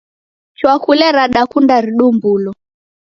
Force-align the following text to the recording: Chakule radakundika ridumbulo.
Chakule 0.59 1.07
radakundika 1.17 1.81
ridumbulo. 1.85 2.51